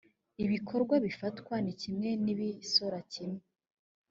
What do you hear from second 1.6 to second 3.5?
kimwe ni ibisora kimwe